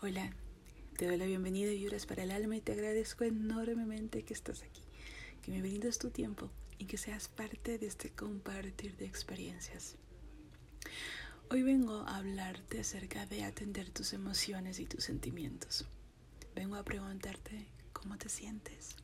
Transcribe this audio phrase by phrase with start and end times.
[0.00, 0.32] Hola,
[0.96, 4.62] te doy la bienvenida y Vibras para el alma y te agradezco enormemente que estás
[4.62, 4.84] aquí,
[5.42, 9.96] que me brindes tu tiempo y que seas parte de este compartir de experiencias.
[11.50, 15.84] Hoy vengo a hablarte acerca de atender tus emociones y tus sentimientos.
[16.54, 18.94] Vengo a preguntarte cómo te sientes.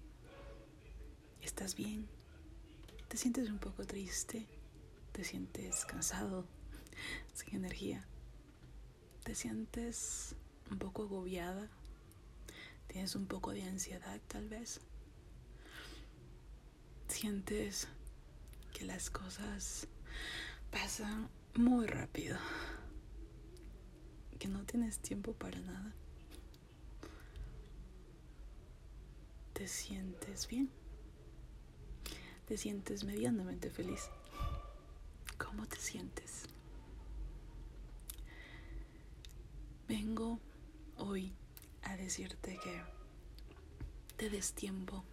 [1.42, 2.06] ¿Estás bien?
[3.08, 4.46] ¿Te sientes un poco triste?
[5.10, 6.46] ¿Te sientes cansado?
[7.34, 8.06] ¿Sin energía?
[9.24, 10.36] ¿Te sientes
[10.74, 11.68] un poco agobiada?
[12.88, 14.80] ¿Tienes un poco de ansiedad tal vez?
[17.06, 17.86] ¿Sientes
[18.72, 19.86] que las cosas
[20.72, 22.38] pasan muy rápido?
[24.40, 25.94] ¿Que no tienes tiempo para nada?
[29.52, 30.70] ¿Te sientes bien?
[32.48, 34.10] ¿Te sientes medianamente feliz?
[35.38, 36.46] ¿Cómo te sientes?
[39.86, 40.40] Vengo
[40.98, 41.34] hoy
[41.82, 42.82] a decirte que
[44.16, 45.04] te des tiempo,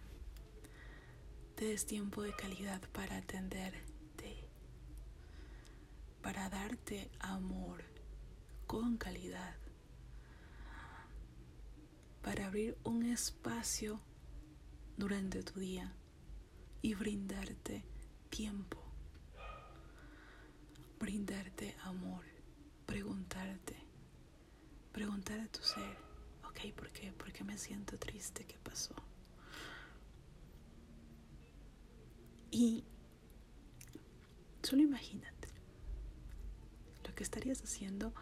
[1.56, 4.48] te des tiempo de calidad para atenderte,
[6.22, 7.82] para darte amor
[8.66, 9.56] con calidad,
[12.22, 14.00] para abrir un espacio
[14.96, 15.92] durante tu día
[16.80, 17.84] y brindarte
[18.30, 18.78] tiempo,
[20.98, 22.24] brindarte amor,
[22.86, 23.92] preguntarte
[24.92, 25.96] preguntar a tu ser,
[26.70, 27.10] ¿por qué?
[27.12, 28.44] ¿Por qué me siento triste?
[28.44, 28.94] ¿Qué pasó?
[32.52, 32.84] Y
[34.62, 35.48] solo imagínate
[37.04, 38.12] lo que estarías haciendo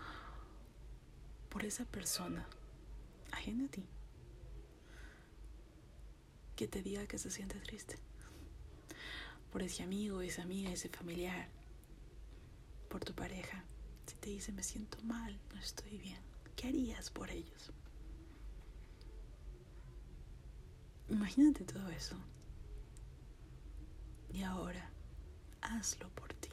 [1.51, 2.47] por esa persona
[3.33, 3.87] ajena a ti
[6.61, 7.99] que te diga que se siente triste.
[9.51, 11.49] Por ese amigo, esa amiga, ese familiar.
[12.91, 13.65] Por tu pareja.
[14.07, 16.21] Si te dice me siento mal, no estoy bien.
[16.57, 17.73] ¿Qué harías por ellos?
[21.11, 22.17] Imagínate todo eso.
[24.33, 24.91] Y ahora,
[25.61, 26.51] hazlo por ti.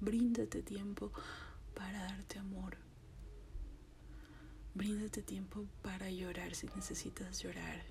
[0.00, 1.12] Bríndate tiempo
[1.74, 2.78] para darte amor.
[4.74, 7.82] Bríndate tiempo para llorar si necesitas llorar.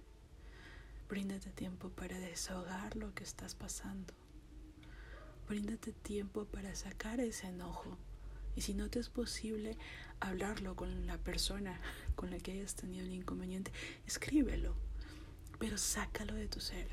[1.07, 4.13] Bríndate tiempo para desahogar lo que estás pasando.
[5.47, 7.97] Bríndate tiempo para sacar ese enojo
[8.56, 9.77] y si no te es posible
[10.19, 11.79] hablarlo con la persona
[12.16, 13.72] con la que hayas tenido un inconveniente,
[14.07, 14.75] escríbelo,
[15.63, 16.90] pero sácalo de tu ser.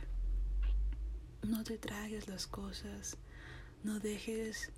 [1.42, 3.16] No te tragues las cosas,
[3.82, 4.70] no dejes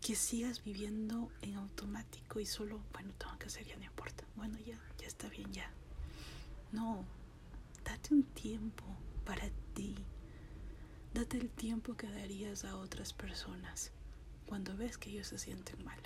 [0.00, 4.56] que sigas viviendo en automático y solo, bueno, tengo que hacer, ya no importa, bueno,
[4.60, 5.68] ya, ya está bien, ya.
[6.70, 7.04] No,
[7.84, 8.84] date un tiempo
[9.24, 9.96] para ti
[11.12, 13.90] Date el tiempo que darías a otras personas
[14.46, 15.98] cuando ves que ellos se sienten mal.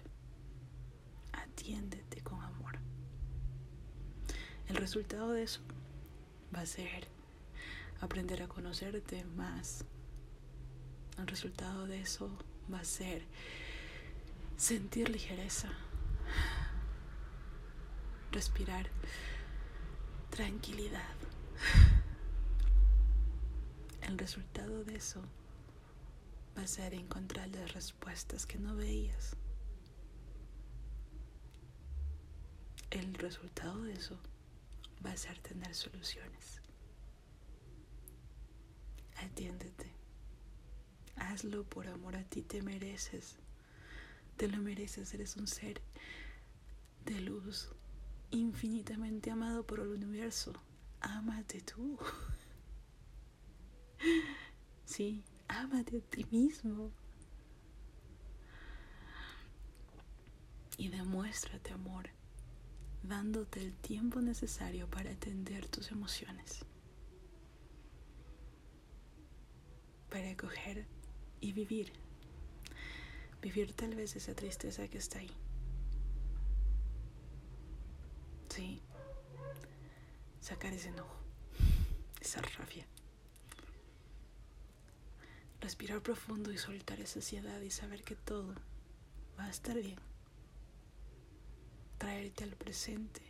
[1.33, 2.60] Atiéndete con amor.
[4.71, 5.63] El resultado de eso
[6.55, 7.09] va a ser
[8.01, 9.85] aprender a conocerte más.
[11.19, 12.31] El resultado de eso
[12.73, 13.25] va a ser
[14.57, 15.71] sentir ligereza,
[18.31, 18.87] respirar
[20.31, 21.17] tranquilidad.
[24.03, 25.21] El resultado de eso
[26.57, 29.35] va a ser encontrar las respuestas que no veías.
[32.93, 34.17] El resultado de eso
[35.05, 36.61] va a ser tener soluciones.
[39.17, 39.93] Atiéndete.
[41.17, 43.37] Hazlo por amor a ti, te mereces.
[44.37, 45.83] Te lo mereces, eres un ser
[47.05, 47.69] de luz,
[48.31, 50.53] infinitamente amado por el universo.
[51.01, 51.99] Ámate tú.
[54.87, 56.91] Sí, ámate a ti mismo.
[60.77, 62.11] Y demuéstrate amor,
[63.03, 66.65] dándote el tiempo necesario para atender tus emociones.
[70.09, 70.87] Para acoger
[71.41, 71.93] y vivir.
[73.41, 75.31] Vivir tal vez esa tristeza que está ahí.
[78.49, 78.83] Sí.
[80.41, 81.17] Sacar ese enojo,
[82.21, 82.87] esa rabia.
[85.61, 88.55] Respirar profundo y soltar esa ansiedad y saber que todo
[89.39, 89.99] va a estar bien.
[92.01, 93.21] Traerte al presente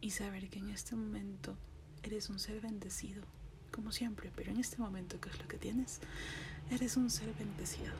[0.00, 1.58] y saber que en este momento
[2.04, 3.24] eres un ser bendecido,
[3.72, 6.00] como siempre, pero en este momento, ¿qué es lo que tienes?
[6.70, 7.92] Eres un ser bendecido,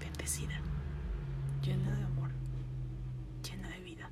[0.00, 0.60] bendecida,
[1.62, 2.32] llena de amor,
[3.48, 4.10] llena de vida.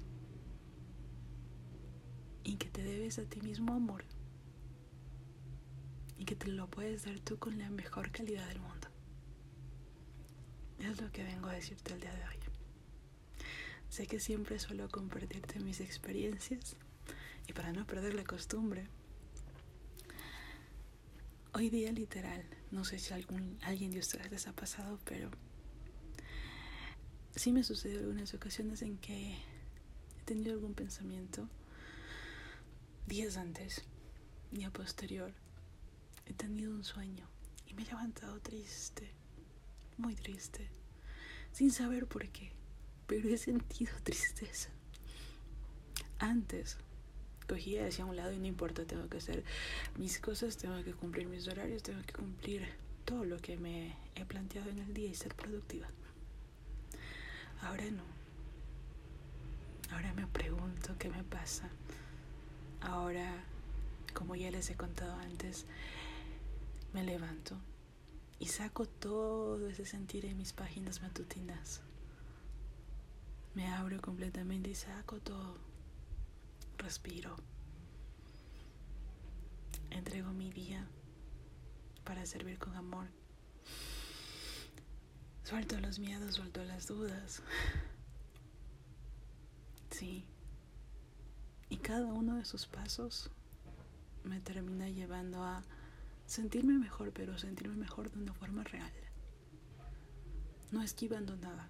[2.44, 4.04] Y que te debes a ti mismo amor
[6.16, 8.86] y que te lo puedes dar tú con la mejor calidad del mundo.
[10.78, 12.39] Es lo que vengo a decirte el día de hoy.
[13.90, 16.76] Sé que siempre suelo compartirte mis experiencias
[17.48, 18.87] y para no perder la costumbre,
[21.52, 25.28] hoy día literal, no sé si algún, alguien de ustedes les ha pasado, pero
[27.34, 31.48] sí me sucedió algunas ocasiones en que he tenido algún pensamiento
[33.08, 33.82] días antes
[34.52, 35.32] y a posterior.
[36.26, 37.26] He tenido un sueño
[37.66, 39.10] y me he levantado triste,
[39.96, 40.69] muy triste,
[41.50, 42.52] sin saber por qué,
[43.10, 44.70] pero he sentido tristeza.
[46.20, 46.78] Antes
[47.48, 49.42] cogía hacia un lado y no importa, tengo que hacer
[49.98, 52.68] mis cosas, tengo que cumplir mis horarios, tengo que cumplir
[53.04, 55.88] todo lo que me he planteado en el día y ser productiva.
[57.62, 58.04] Ahora no.
[59.90, 61.68] Ahora me pregunto qué me pasa.
[62.80, 63.42] Ahora,
[64.14, 65.66] como ya les he contado antes,
[66.92, 67.56] me levanto
[68.38, 71.80] y saco todo ese sentir en mis páginas matutinas.
[73.55, 75.58] Me abro completamente y saco todo.
[76.79, 77.37] Respiro.
[79.91, 80.87] Entrego mi día
[82.05, 83.06] para servir con amor.
[85.44, 87.43] Suelto los miedos, suelto las dudas.
[89.91, 90.25] Sí.
[91.69, 93.31] Y cada uno de sus pasos
[94.25, 95.62] me termina llevando a
[96.26, 98.93] sentirme mejor, pero sentirme mejor de una forma real.
[100.70, 101.69] No esquivando nada.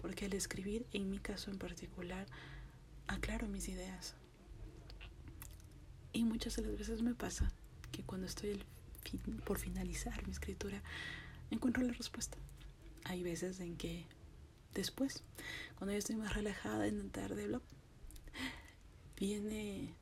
[0.00, 2.26] Porque al escribir, en mi caso en particular,
[3.06, 4.14] aclaro mis ideas.
[6.12, 7.52] Y muchas de las veces me pasa
[7.90, 8.62] que cuando estoy
[9.44, 10.82] por finalizar mi escritura,
[11.50, 12.38] encuentro la respuesta.
[13.04, 14.06] Hay veces en que
[14.74, 15.22] después,
[15.76, 17.62] cuando yo estoy más relajada en el tarde, blog,
[19.16, 19.94] viene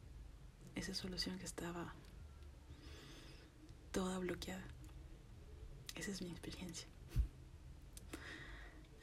[0.75, 1.95] esa solución que estaba
[3.93, 4.65] toda bloqueada.
[5.97, 6.87] Esa es mi experiencia.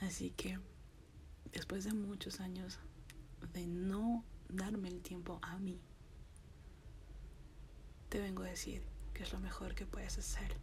[0.07, 0.57] Así que
[1.51, 2.80] después de muchos años
[3.51, 5.81] de no darme el tiempo a mí,
[8.07, 8.83] te vengo a decir
[9.13, 10.56] que es lo mejor que puedes hacer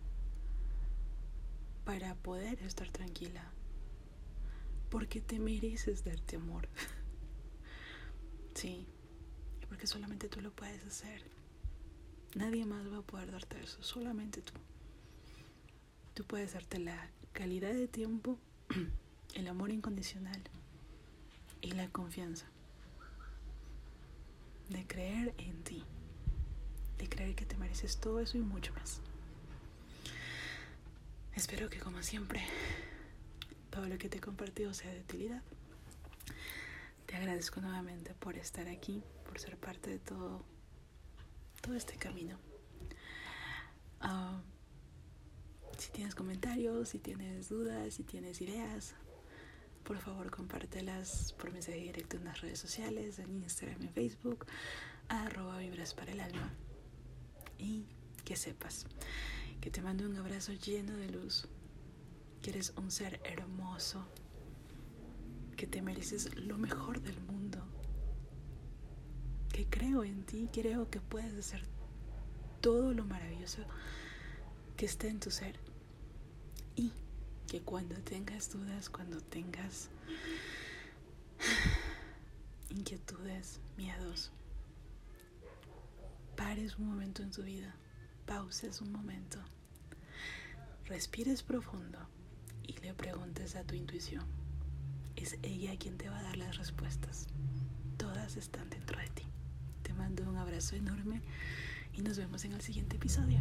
[1.85, 3.52] para poder estar tranquila.
[4.88, 6.67] Porque te mereces darte amor.
[8.55, 8.87] sí,
[9.69, 11.23] porque solamente tú lo puedes hacer.
[12.35, 14.55] Nadie más va a poder darte eso, solamente tú.
[16.14, 18.38] Tú puedes darte la calidad de tiempo,
[19.34, 20.40] el amor incondicional
[21.60, 22.46] y la confianza
[24.69, 25.84] de creer en ti,
[26.98, 29.00] de creer que te mereces todo eso y mucho más.
[31.34, 32.42] Espero que como siempre
[33.70, 35.42] todo lo que te he compartido sea de utilidad.
[37.06, 40.44] Te agradezco nuevamente por estar aquí, por ser parte de todo,
[41.60, 42.38] todo este camino.
[44.00, 44.38] Uh,
[45.78, 48.94] si tienes comentarios, si tienes dudas, si tienes ideas,
[49.84, 54.46] por favor compártelas por mensaje directo en las redes sociales, en Instagram y Facebook,
[55.08, 56.52] arroba vibras para el alma.
[57.58, 57.86] Y
[58.25, 58.86] que sepas
[59.60, 61.46] que te mando un abrazo lleno de luz,
[62.42, 64.06] que eres un ser hermoso,
[65.56, 67.64] que te mereces lo mejor del mundo,
[69.52, 71.64] que creo en ti, creo que puedes hacer
[72.60, 73.62] todo lo maravilloso
[74.76, 75.60] que esté en tu ser
[76.75, 76.92] y
[77.49, 79.88] que cuando tengas dudas, cuando tengas
[82.71, 84.30] inquietudes, miedos,
[86.37, 87.75] pares un momento en tu vida
[88.26, 89.38] pauses un momento,
[90.87, 91.99] respires profundo
[92.62, 94.25] y le preguntes a tu intuición.
[95.16, 97.26] Es ella quien te va a dar las respuestas.
[97.97, 99.25] Todas están dentro de ti.
[99.83, 101.21] Te mando un abrazo enorme
[101.92, 103.40] y nos vemos en el siguiente episodio.